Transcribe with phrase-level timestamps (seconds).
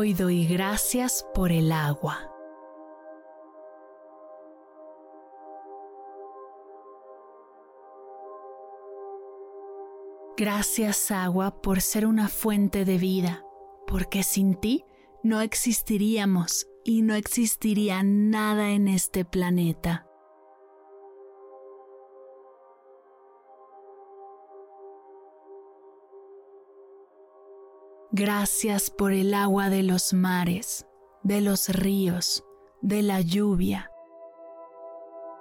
[0.00, 2.30] Hoy doy gracias por el agua.
[10.36, 13.44] Gracias agua por ser una fuente de vida,
[13.88, 14.84] porque sin ti
[15.24, 20.07] no existiríamos y no existiría nada en este planeta.
[28.10, 30.86] Gracias por el agua de los mares,
[31.22, 32.42] de los ríos,
[32.80, 33.92] de la lluvia,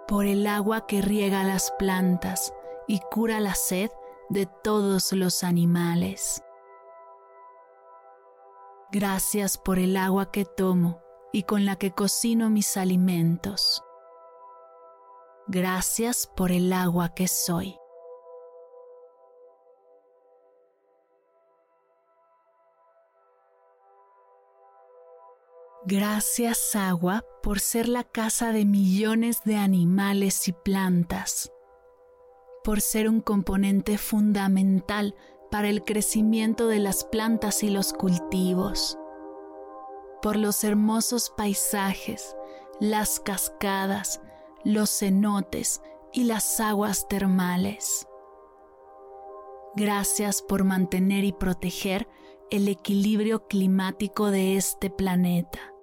[0.05, 2.53] por el agua que riega las plantas
[2.85, 3.89] y cura la sed
[4.29, 6.43] de todos los animales.
[8.91, 10.99] Gracias por el agua que tomo
[11.31, 13.81] y con la que cocino mis alimentos.
[15.47, 17.77] Gracias por el agua que soy.
[25.85, 31.51] Gracias agua por ser la casa de millones de animales y plantas,
[32.63, 35.15] por ser un componente fundamental
[35.49, 38.97] para el crecimiento de las plantas y los cultivos,
[40.21, 42.35] por los hermosos paisajes,
[42.81, 44.19] las cascadas,
[44.65, 48.07] los cenotes y las aguas termales.
[49.75, 52.09] Gracias por mantener y proteger
[52.49, 55.73] el equilibrio climático de este planeta.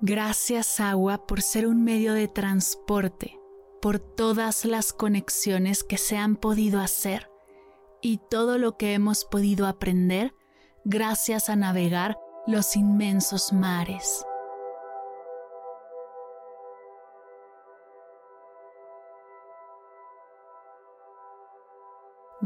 [0.00, 3.40] Gracias agua por ser un medio de transporte,
[3.80, 7.30] por todas las conexiones que se han podido hacer
[8.02, 10.34] y todo lo que hemos podido aprender
[10.84, 14.26] gracias a navegar los inmensos mares.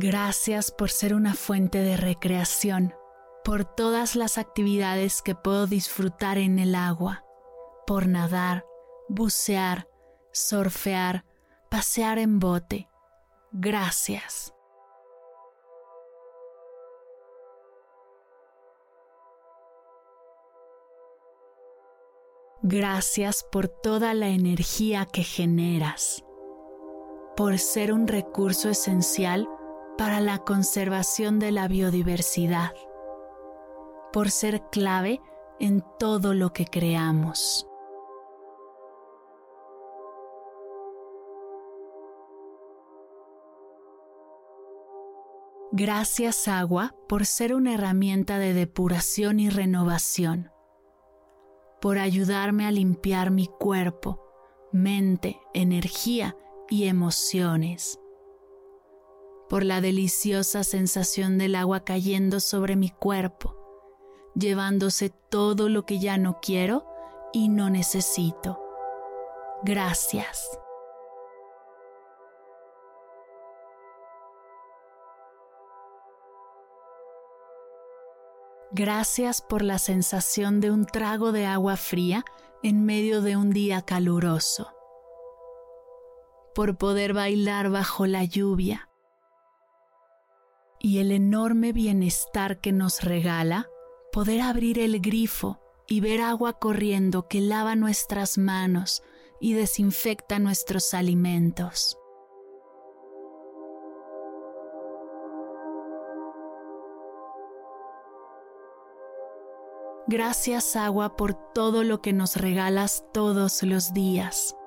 [0.00, 2.94] Gracias por ser una fuente de recreación,
[3.42, 7.25] por todas las actividades que puedo disfrutar en el agua
[7.84, 8.64] por nadar,
[9.09, 9.88] bucear,
[10.31, 11.25] surfear,
[11.69, 12.88] pasear en bote.
[13.50, 14.54] Gracias.
[22.62, 26.25] Gracias por toda la energía que generas,
[27.36, 29.48] por ser un recurso esencial
[29.98, 32.72] para la conservación de la biodiversidad,
[34.12, 35.20] por ser clave
[35.59, 37.66] en todo lo que creamos.
[45.72, 50.53] Gracias agua por ser una herramienta de depuración y renovación,
[51.80, 54.25] por ayudarme a limpiar mi cuerpo,
[54.72, 56.36] mente, energía
[56.70, 58.00] y emociones,
[59.48, 63.56] por la deliciosa sensación del agua cayendo sobre mi cuerpo,
[64.34, 66.84] llevándose todo lo que ya no quiero
[67.32, 68.60] y no necesito.
[69.62, 70.48] Gracias.
[78.70, 82.25] Gracias por la sensación de un trago de agua fría
[82.62, 84.69] en medio de un día caluroso.
[86.54, 88.88] Por poder bailar bajo la lluvia.
[90.81, 93.69] Y el enorme bienestar que nos regala
[94.13, 99.03] poder abrir el grifo y ver agua corriendo que lava nuestras manos
[99.41, 101.98] y desinfecta nuestros alimentos.
[110.07, 114.58] Gracias agua por todo lo que nos regalas todos los días.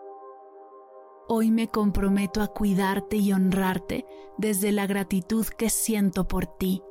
[1.34, 4.06] Hoy me comprometo a cuidarte y honrarte
[4.38, 6.84] desde la gratitud que siento por ti,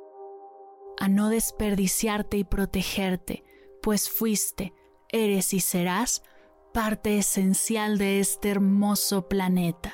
[0.99, 3.45] a no desperdiciarte y protegerte,
[3.83, 4.73] pues fuiste,
[5.11, 6.23] eres y serás
[6.73, 9.93] parte esencial de este hermoso planeta.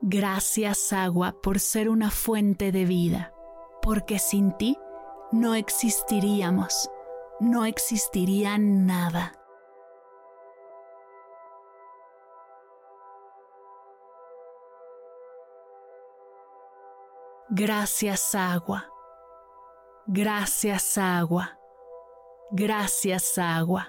[0.00, 3.34] Gracias agua por ser una fuente de vida,
[3.82, 4.78] porque sin ti
[5.32, 6.90] no existiríamos,
[7.38, 9.32] no existiría nada.
[17.48, 18.86] Gracias agua,
[20.06, 21.58] gracias agua,
[22.52, 23.88] gracias agua.